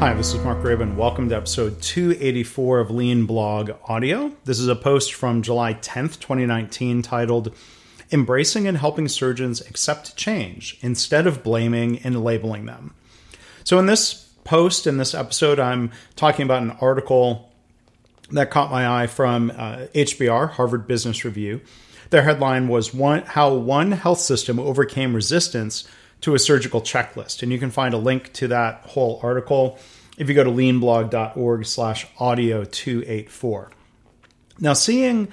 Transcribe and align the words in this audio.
Hi, 0.00 0.14
this 0.14 0.32
is 0.32 0.42
Mark 0.42 0.60
Graban. 0.60 0.96
Welcome 0.96 1.28
to 1.28 1.36
episode 1.36 1.82
284 1.82 2.80
of 2.80 2.90
Lean 2.90 3.26
Blog 3.26 3.72
Audio. 3.84 4.32
This 4.46 4.58
is 4.58 4.66
a 4.66 4.74
post 4.74 5.12
from 5.12 5.42
July 5.42 5.74
10th, 5.74 6.18
2019, 6.18 7.02
titled 7.02 7.54
Embracing 8.10 8.66
and 8.66 8.78
Helping 8.78 9.08
Surgeons 9.08 9.60
Accept 9.60 10.16
Change 10.16 10.78
Instead 10.80 11.26
of 11.26 11.42
Blaming 11.42 11.98
and 11.98 12.24
Labeling 12.24 12.64
Them. 12.64 12.94
So, 13.62 13.78
in 13.78 13.84
this 13.84 14.14
post, 14.42 14.86
in 14.86 14.96
this 14.96 15.14
episode, 15.14 15.60
I'm 15.60 15.90
talking 16.16 16.46
about 16.46 16.62
an 16.62 16.70
article 16.80 17.52
that 18.30 18.50
caught 18.50 18.70
my 18.70 19.02
eye 19.02 19.06
from 19.06 19.50
uh, 19.50 19.84
HBR, 19.94 20.52
Harvard 20.52 20.86
Business 20.86 21.26
Review. 21.26 21.60
Their 22.08 22.22
headline 22.22 22.68
was 22.68 22.94
one, 22.94 23.20
How 23.26 23.52
One 23.52 23.92
Health 23.92 24.20
System 24.20 24.58
Overcame 24.58 25.14
Resistance 25.14 25.86
to 26.22 26.34
a 26.34 26.38
surgical 26.38 26.80
checklist. 26.80 27.42
And 27.42 27.52
you 27.52 27.58
can 27.58 27.70
find 27.70 27.94
a 27.94 27.98
link 27.98 28.32
to 28.34 28.48
that 28.48 28.82
whole 28.86 29.20
article 29.22 29.78
if 30.18 30.28
you 30.28 30.34
go 30.34 30.44
to 30.44 30.50
leanblog.org 30.50 31.66
slash 31.66 32.06
audio 32.18 32.64
284. 32.64 33.70
Now, 34.58 34.74
seeing 34.74 35.28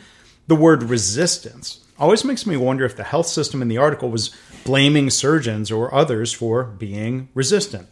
the 0.47 0.55
word 0.55 0.83
resistance 0.83 1.83
always 1.99 2.23
makes 2.23 2.45
me 2.45 2.55
wonder 2.55 2.85
if 2.85 2.95
the 2.95 3.03
health 3.03 3.27
system 3.27 3.61
in 3.61 3.67
the 3.67 3.77
article 3.77 4.09
was 4.09 4.33
blaming 4.63 5.09
surgeons 5.09 5.71
or 5.71 5.93
others 5.93 6.31
for 6.31 6.63
being 6.63 7.27
resistant. 7.33 7.87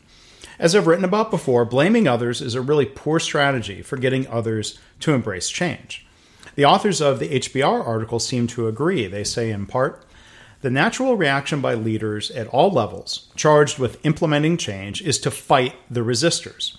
As 0.58 0.74
I've 0.74 0.88
written 0.88 1.04
about 1.04 1.32
before, 1.32 1.66
blaming 1.66 2.08
others 2.08 2.42
is 2.42 2.56
a 2.56 2.62
really 2.62 2.86
poor 2.86 3.20
strategy 3.20 3.82
for 3.82 3.98
getting 3.98 4.28
others 4.28 4.80
to 5.02 5.14
embrace 5.14 5.50
change. 5.50 6.06
The 6.56 6.66
authors 6.66 7.02
of 7.02 7.20
the 7.20 7.40
HBR 7.40 7.86
article 7.86 8.20
seem 8.20 8.48
to 8.48 8.68
agree. 8.68 9.08
They 9.08 9.26
say, 9.26 9.52
in 9.52 9.66
part, 9.66 10.06
the 10.62 10.70
natural 10.72 11.16
reaction 11.16 11.62
by 11.62 11.74
leaders 11.74 12.32
at 12.32 12.48
all 12.48 12.72
levels 12.72 13.28
charged 13.36 13.78
with 13.78 14.04
implementing 14.06 14.58
change 14.58 15.02
is 15.02 15.20
to 15.20 15.32
fight 15.32 15.76
the 15.90 16.02
resistors. 16.02 16.78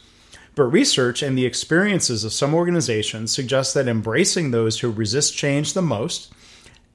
But 0.55 0.65
research 0.65 1.23
and 1.23 1.37
the 1.37 1.45
experiences 1.45 2.24
of 2.24 2.33
some 2.33 2.55
organizations 2.55 3.30
suggest 3.30 3.74
that 3.74 3.88
embracing 3.88 4.51
those 4.51 4.80
who 4.80 4.91
resist 4.91 5.37
change 5.37 5.74
the 5.74 5.83
most, 5.83 6.33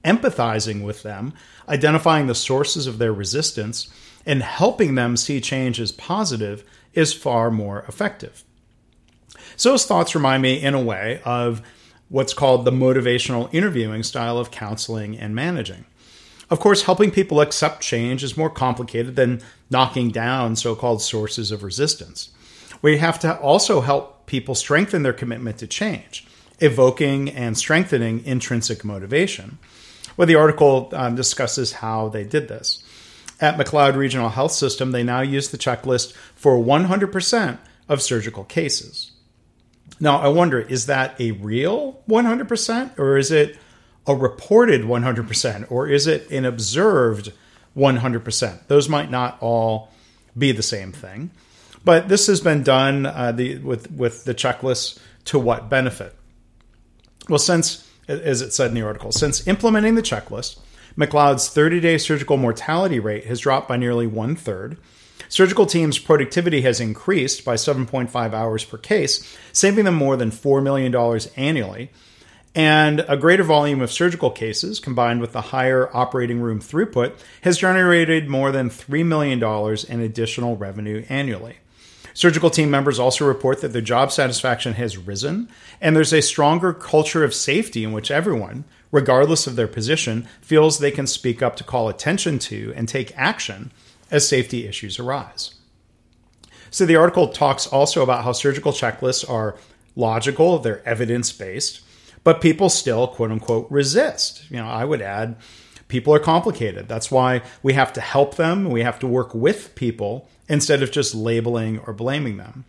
empathizing 0.04 0.84
with 0.84 1.04
them, 1.04 1.34
identifying 1.70 2.26
the 2.26 2.36
sources 2.36 2.88
of 2.88 2.98
their 2.98 3.14
resistance, 3.14 3.88
and 4.26 4.42
helping 4.42 4.95
them 4.95 5.16
see 5.16 5.40
change 5.40 5.80
as 5.80 5.92
positive 5.92 6.64
is 6.94 7.14
far 7.14 7.52
more 7.52 7.86
effective. 7.88 8.44
So, 9.56 9.70
those 9.70 9.86
thoughts 9.86 10.16
remind 10.16 10.42
me, 10.42 10.62
in 10.62 10.73
a 10.73 10.82
way, 10.82 11.22
of 11.23 11.62
what's 12.10 12.34
called 12.34 12.66
the 12.66 12.72
motivational 12.72 13.54
interviewing 13.54 14.04
style 14.04 14.38
of 14.38 14.52
counseling 14.52 15.18
and 15.18 15.36
managing. 15.36 15.86
Of 16.52 16.60
course, 16.60 16.82
helping 16.82 17.12
people 17.12 17.40
accept 17.40 17.82
change 17.82 18.26
is 18.26 18.36
more 18.36 18.50
complicated 18.50 19.16
than 19.16 19.42
knocking 19.70 20.12
down 20.12 20.58
so 20.58 20.76
called 20.76 21.02
sources 21.02 21.50
of 21.50 21.64
resistance. 21.64 22.30
We 22.82 22.98
have 22.98 23.20
to 23.20 23.40
also 23.40 23.80
help 23.80 24.26
people 24.26 24.54
strengthen 24.54 25.04
their 25.04 25.14
commitment 25.14 25.60
to 25.60 25.68
change, 25.68 26.28
evoking 26.60 27.30
and 27.30 27.58
strengthening 27.58 28.26
intrinsic 28.26 28.84
motivation. 28.84 29.60
Well, 30.18 30.28
the 30.28 30.36
article 30.36 30.90
um, 30.92 31.16
discusses 31.16 31.72
how 31.72 32.10
they 32.10 32.26
did 32.26 32.50
this. 32.50 32.84
At 33.40 33.58
McLeod 33.58 33.96
Regional 33.96 34.30
Health 34.30 34.52
System, 34.52 34.92
they 34.92 35.04
now 35.04 35.22
use 35.22 35.50
the 35.50 35.58
checklist 35.58 36.14
for 36.36 36.58
100% 36.58 37.60
of 37.88 38.02
surgical 38.02 38.44
cases. 38.44 39.12
Now, 40.02 40.18
I 40.18 40.28
wonder, 40.28 40.60
is 40.60 40.88
that 40.88 41.20
a 41.20 41.32
real 41.32 42.02
100% 42.10 43.00
or 43.00 43.18
is 43.18 43.32
it 43.32 43.58
a 44.08 44.16
reported 44.16 44.82
100% 44.82 45.72
or 45.72 45.88
is 45.88 46.08
it 46.08 46.30
an 46.32 46.46
observed 46.46 47.32
100%? 47.76 48.68
Those 48.68 48.90
might 48.90 49.12
not 49.12 49.38
all 49.42 49.90
be 50.38 50.52
the 50.52 50.64
same 50.64 50.92
thing. 50.92 51.32
But 51.84 52.10
this 52.10 52.28
has 52.28 52.42
been 52.42 52.64
done 52.64 53.06
uh, 53.06 53.32
the, 53.32 53.58
with, 53.58 53.92
with 53.92 54.26
the 54.26 54.36
checklist 54.36 55.00
to 55.26 55.40
what 55.40 55.70
benefit? 55.70 56.16
Well, 57.28 57.40
since, 57.40 57.88
as 58.08 58.42
it 58.42 58.54
said 58.54 58.70
in 58.70 58.76
the 58.76 58.82
article, 58.82 59.11
since 59.11 59.48
implementing 59.48 59.95
the 59.95 60.02
checklist, 60.02 60.60
McLeod's 60.98 61.50
30 61.50 61.80
day 61.80 61.98
surgical 61.98 62.38
mortality 62.38 63.00
rate 63.00 63.26
has 63.26 63.40
dropped 63.40 63.67
by 63.67 63.78
nearly 63.78 64.08
one 64.08 64.36
third. 64.36 64.78
Surgical 65.30 65.66
teams' 65.66 65.98
productivity 65.98 66.61
has 66.61 66.82
increased 66.82 67.45
by 67.45 67.56
7.5 67.56 68.34
hours 68.34 68.66
per 68.66 68.78
case, 68.78 69.38
saving 69.54 69.86
them 69.86 69.95
more 69.95 70.17
than 70.17 70.30
$4 70.30 70.61
million 70.61 70.94
annually 71.38 71.90
and 72.54 73.06
a 73.08 73.16
greater 73.16 73.44
volume 73.44 73.82
of 73.82 73.92
surgical 73.92 74.30
cases, 74.30 74.80
combined 74.80 75.22
with 75.22 75.32
the 75.32 75.42
higher 75.42 75.89
operating 75.95 76.42
room 76.42 76.60
throughput, 76.60 77.14
has 77.42 77.58
generated 77.58 78.28
more 78.28 78.52
than 78.52 78.70
$3 78.70 79.06
million 79.06 79.42
in 79.88 80.02
additional 80.02 80.58
revenue 80.58 81.06
annually. 81.08 81.58
Surgical 82.14 82.50
team 82.50 82.70
members 82.70 83.00
also 83.00 83.26
report 83.26 83.61
that 83.61 83.70
their 83.70 83.82
job 83.82 84.11
satisfaction 84.11 84.73
has 84.73 84.98
risen, 84.98 85.48
and 85.80 85.95
there's 85.95 86.11
a 86.11 86.22
stronger 86.22 86.73
culture 86.73 87.23
of 87.23 87.34
safety 87.34 87.86
in 87.86 87.94
which 87.94 88.11
everyone, 88.11 88.66
regardless 88.92 89.48
of 89.48 89.56
their 89.56 89.67
position, 89.67 90.28
feels 90.42 90.78
they 90.78 90.92
can 90.92 91.08
speak 91.08 91.42
up 91.42 91.56
to 91.56 91.64
call 91.64 91.88
attention 91.88 92.38
to 92.38 92.73
and 92.76 92.90
take 92.90 93.17
action 93.17 93.72
as 94.10 94.28
safety 94.28 94.67
issues 94.67 95.00
arise. 95.00 95.56
So 96.70 96.86
the 96.86 96.98
article 96.98 97.30
talks 97.30 97.66
also 97.66 98.04
about 98.04 98.26
how 98.26 98.34
surgical 98.34 98.73
checklists 98.73 99.30
are 99.30 99.56
logical, 99.95 100.60
they're 100.60 100.86
evidence 100.86 101.32
based 101.32 101.82
but 102.23 102.42
people 102.42 102.70
still, 102.70 103.08
quote 103.08 103.32
unquote, 103.32 103.70
resist. 103.70 104.49
You 104.49 104.58
know, 104.58 104.67
I 104.67 104.86
would 104.86 105.02
add, 105.02 105.36
people 105.87 106.14
are 106.14 106.20
complicated. 106.20 106.87
That's 106.87 107.11
why 107.11 107.42
we 107.64 107.73
have 107.73 107.93
to 107.93 108.02
help 108.02 108.36
them. 108.36 108.70
We 108.70 108.83
have 108.83 108.99
to 108.99 109.08
work 109.08 109.33
with 109.33 109.76
people 109.76 110.27
instead 110.48 110.83
of 110.83 110.92
just 110.92 111.15
labeling 111.15 111.80
or 111.80 111.93
blaming 111.93 112.37
them. 112.37 112.65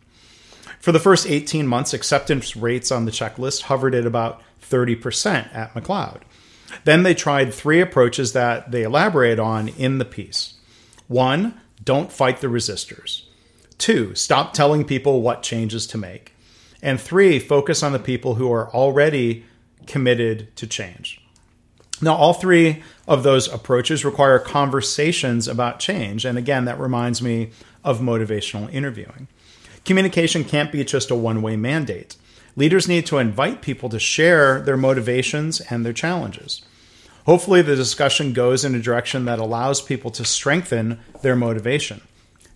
For 0.81 0.93
the 0.93 1.01
first 1.01 1.29
18 1.29 1.67
months, 1.67 1.95
acceptance 1.95 2.57
rates 2.57 2.91
on 2.91 3.05
the 3.05 3.13
checklist 3.13 3.63
hovered 3.63 3.95
at 3.95 4.07
about 4.07 4.43
30% 4.63 5.55
at 5.55 5.75
McLeod. 5.75 6.23
Then 6.85 7.03
they 7.03 7.15
tried 7.15 7.53
three 7.53 7.81
approaches 7.81 8.33
that 8.33 8.71
they 8.71 8.83
elaborate 8.83 9.39
on 9.39 9.69
in 9.69 9.99
the 9.99 10.05
piece. 10.05 10.55
One, 11.07 11.61
don't 11.85 12.11
fight 12.11 12.41
the 12.41 12.47
resistors. 12.47 13.23
Two, 13.79 14.15
stop 14.15 14.55
telling 14.55 14.85
people 14.85 15.23
what 15.23 15.43
changes 15.43 15.87
to 15.89 15.99
make. 15.99 16.33
And 16.83 17.01
three, 17.01 17.39
focus 17.39 17.83
on 17.83 17.93
the 17.93 17.99
people 17.99 18.35
who 18.35 18.53
are 18.53 18.69
already 18.75 19.45
committed 19.87 20.55
to 20.57 20.67
change. 20.67 21.21
Now, 22.01 22.17
all 22.17 22.35
three 22.35 22.83
of 23.07 23.23
those 23.23 23.47
approaches 23.47 24.05
require 24.05 24.41
conversations 24.41 25.47
about 25.47 25.79
change. 25.79 26.25
And 26.25 26.37
again, 26.37 26.65
that 26.65 26.81
reminds 26.81 27.23
me 27.23 27.51
of 27.85 28.01
motivational 28.01 28.73
interviewing. 28.73 29.29
Communication 29.85 30.43
can't 30.43 30.73
be 30.73 30.85
just 30.85 31.11
a 31.11 31.15
one 31.15 31.43
way 31.43 31.55
mandate. 31.55 32.17
Leaders 32.57 32.89
need 32.89 33.07
to 33.07 33.19
invite 33.19 33.63
people 33.63 33.89
to 33.89 33.99
share 33.99 34.61
their 34.61 34.77
motivations 34.77 35.61
and 35.61 35.87
their 35.87 35.93
challenges. 35.93 36.63
Hopefully, 37.25 37.63
the 37.63 37.77
discussion 37.77 38.33
goes 38.33 38.65
in 38.65 38.75
a 38.75 38.81
direction 38.81 39.25
that 39.27 39.39
allows 39.39 39.81
people 39.81 40.11
to 40.11 40.25
strengthen 40.25 40.99
their 41.23 41.37
motivation. 41.37 42.01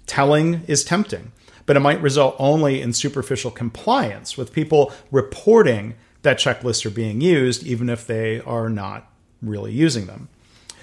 Telling 0.07 0.63
is 0.67 0.85
tempting 0.85 1.31
but 1.67 1.77
it 1.77 1.81
might 1.81 2.01
result 2.01 2.37
only 2.39 2.81
in 2.81 2.93
superficial 2.93 3.51
compliance 3.51 4.37
with 4.37 4.53
people 4.53 4.93
reporting 5.11 5.95
that 6.23 6.39
checklists 6.39 6.87
are 6.87 6.91
being 6.91 7.21
used, 7.21 7.65
even 7.65 7.89
if 7.89 8.07
they 8.07 8.41
are 8.41 8.69
not 8.69 9.11
really 9.43 9.73
using 9.73 10.07
them. 10.07 10.29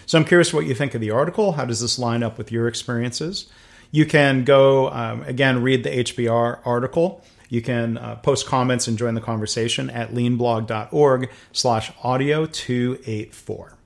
So 0.06 0.18
I'm 0.18 0.26
curious 0.26 0.54
what 0.54 0.66
you 0.66 0.76
think 0.76 0.94
of 0.94 1.02
the 1.02 1.12
article. 1.12 1.54
How 1.54 1.66
does 1.66 1.82
this 1.82 1.98
line 1.98 2.24
up 2.24 2.38
with 2.38 2.52
your 2.52 2.68
experiences? 2.68 3.50
You 3.92 4.06
can 4.06 4.44
go, 4.44 4.90
um, 4.90 5.24
again, 5.24 5.62
read 5.62 5.84
the 5.84 5.90
HBR 5.90 6.60
article. 6.66 7.24
You 7.50 7.62
can 7.62 7.98
uh, 7.98 8.16
post 8.16 8.48
comments 8.48 8.88
and 8.88 8.98
join 8.98 9.14
the 9.14 9.22
conversation 9.22 9.90
at 9.90 10.12
leanblog.org 10.12 11.30
slash 11.52 11.92
audio 12.04 12.46
284. 12.46 13.78